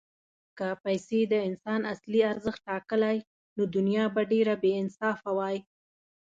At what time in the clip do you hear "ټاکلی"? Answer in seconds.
2.69-3.17